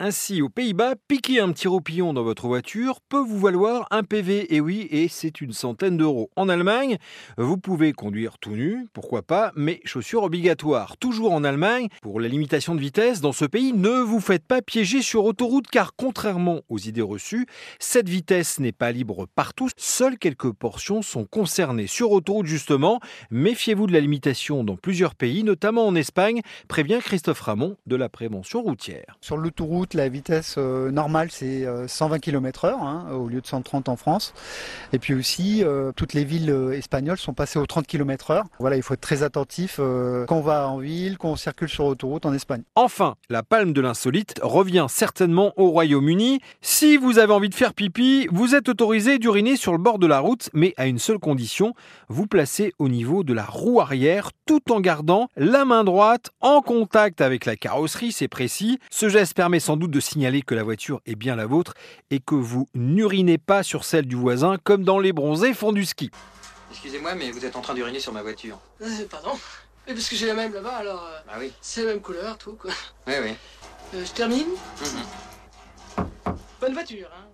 Ainsi, 0.00 0.42
aux 0.42 0.48
Pays-Bas, 0.48 0.94
piquer 1.08 1.40
un 1.40 1.50
petit 1.50 1.66
roupillon 1.66 2.12
dans 2.12 2.22
votre 2.22 2.46
voiture 2.46 3.00
peut 3.08 3.18
vous 3.18 3.40
valoir 3.40 3.88
un 3.90 4.04
PV, 4.04 4.54
et 4.54 4.60
oui, 4.60 4.86
et 4.92 5.08
c'est 5.08 5.40
une 5.40 5.52
centaine 5.52 5.96
d'euros. 5.96 6.30
En 6.36 6.48
Allemagne, 6.48 6.98
vous 7.36 7.58
pouvez 7.58 7.92
conduire 7.92 8.38
tout 8.38 8.52
nu, 8.52 8.86
pourquoi 8.92 9.22
pas, 9.22 9.50
mais 9.56 9.80
chaussures 9.84 10.22
obligatoires. 10.22 10.96
Toujours 10.98 11.32
en 11.32 11.42
Allemagne, 11.42 11.88
pour 12.00 12.20
la 12.20 12.28
limitation 12.28 12.76
de 12.76 12.80
vitesse, 12.80 13.20
dans 13.20 13.32
ce 13.32 13.44
pays, 13.44 13.72
ne 13.72 13.98
vous 13.98 14.20
faites 14.20 14.46
pas 14.46 14.62
piéger 14.62 15.02
sur 15.02 15.24
autoroute, 15.24 15.66
car 15.66 15.96
contrairement 15.96 16.60
aux 16.68 16.78
idées 16.78 17.02
reçues, 17.02 17.46
cette 17.80 18.08
vitesse 18.08 18.60
n'est 18.60 18.70
pas 18.70 18.92
libre 18.92 19.26
partout, 19.34 19.68
seules 19.76 20.16
quelques 20.16 20.52
portions 20.52 21.02
sont 21.02 21.24
concernées. 21.24 21.88
Sur 21.88 22.12
autoroute, 22.12 22.46
justement, 22.46 23.00
méfiez-vous 23.32 23.88
de 23.88 23.92
la 23.94 24.00
limitation 24.00 24.62
dans 24.62 24.76
plusieurs 24.76 25.16
pays, 25.16 25.42
notamment 25.42 25.88
en 25.88 25.96
Espagne, 25.96 26.42
prévient 26.68 27.00
Christophe 27.02 27.40
Ramon 27.40 27.76
de 27.86 27.96
la 27.96 28.08
prévention 28.08 28.62
routière. 28.62 29.18
Sur 29.20 29.36
l'autoroute, 29.36 29.87
la 29.94 30.08
vitesse 30.08 30.56
euh, 30.58 30.90
normale, 30.90 31.28
c'est 31.30 31.66
120 31.86 32.18
km/h 32.18 32.74
hein, 32.80 33.06
au 33.12 33.28
lieu 33.28 33.40
de 33.40 33.46
130 33.46 33.88
en 33.88 33.96
France. 33.96 34.34
Et 34.92 34.98
puis 34.98 35.14
aussi, 35.14 35.62
euh, 35.64 35.92
toutes 35.94 36.12
les 36.12 36.24
villes 36.24 36.50
euh, 36.50 36.72
espagnoles 36.72 37.18
sont 37.18 37.34
passées 37.34 37.58
aux 37.58 37.66
30 37.66 37.86
km/h. 37.86 38.42
Voilà, 38.58 38.76
il 38.76 38.82
faut 38.82 38.94
être 38.94 39.00
très 39.00 39.22
attentif 39.22 39.76
quand 39.76 40.36
on 40.36 40.40
va 40.40 40.68
en 40.68 40.78
ville, 40.78 41.18
quand 41.18 41.30
on 41.30 41.36
circule 41.36 41.68
sur 41.68 41.84
autoroute 41.86 42.26
en 42.26 42.32
Espagne. 42.32 42.62
Enfin, 42.74 43.14
la 43.30 43.42
palme 43.42 43.72
de 43.72 43.80
l'insolite 43.80 44.40
revient 44.42 44.86
certainement 44.88 45.52
au 45.56 45.70
Royaume-Uni. 45.70 46.40
Si 46.60 46.96
vous 46.96 47.18
avez 47.18 47.32
envie 47.32 47.48
de 47.48 47.54
faire 47.54 47.74
pipi, 47.74 48.28
vous 48.30 48.54
êtes 48.54 48.68
autorisé 48.68 49.18
d'uriner 49.18 49.56
sur 49.56 49.72
le 49.72 49.78
bord 49.78 49.98
de 49.98 50.06
la 50.06 50.20
route, 50.20 50.50
mais 50.52 50.74
à 50.76 50.86
une 50.86 50.98
seule 50.98 51.18
condition 51.18 51.74
vous 52.08 52.26
placez 52.26 52.72
au 52.78 52.88
niveau 52.88 53.24
de 53.24 53.32
la 53.32 53.44
roue 53.44 53.80
arrière 53.80 54.30
tout 54.46 54.72
en 54.72 54.80
gardant 54.80 55.28
la 55.36 55.64
main 55.64 55.84
droite 55.84 56.30
en 56.40 56.62
contact 56.62 57.20
avec 57.20 57.44
la 57.44 57.56
carrosserie, 57.56 58.12
c'est 58.12 58.28
précis. 58.28 58.78
Ce 58.90 59.08
geste 59.08 59.34
permet 59.34 59.60
sans 59.60 59.76
doute 59.78 59.90
de 59.90 60.00
signaler 60.00 60.42
que 60.42 60.54
la 60.54 60.62
voiture 60.62 61.00
est 61.06 61.14
bien 61.14 61.36
la 61.36 61.46
vôtre 61.46 61.74
et 62.10 62.20
que 62.20 62.34
vous 62.34 62.68
n'urinez 62.74 63.38
pas 63.38 63.62
sur 63.62 63.84
celle 63.84 64.06
du 64.06 64.16
voisin 64.16 64.56
comme 64.62 64.84
dans 64.84 64.98
les 64.98 65.12
bronzés 65.12 65.54
fond 65.54 65.72
du 65.72 65.84
ski. 65.84 66.10
Excusez-moi, 66.70 67.14
mais 67.14 67.30
vous 67.30 67.44
êtes 67.44 67.56
en 67.56 67.60
train 67.60 67.74
d'uriner 67.74 68.00
sur 68.00 68.12
ma 68.12 68.22
voiture. 68.22 68.58
Euh, 68.82 68.86
pardon 69.10 69.30
Mais 69.86 69.94
parce 69.94 70.08
que 70.08 70.16
j'ai 70.16 70.26
la 70.26 70.34
même 70.34 70.52
là-bas, 70.52 70.76
alors... 70.76 71.02
euh, 71.04 71.18
Bah 71.26 71.34
oui. 71.38 71.52
C'est 71.62 71.82
la 71.84 71.92
même 71.92 72.00
couleur, 72.02 72.36
tout, 72.36 72.52
quoi. 72.52 72.70
Oui, 73.06 73.14
oui. 73.22 73.30
Euh, 73.94 74.04
je 74.04 74.12
termine 74.12 74.46
Mhm. 74.80 76.36
Bonne 76.60 76.72
voiture, 76.74 77.08
hein 77.16 77.28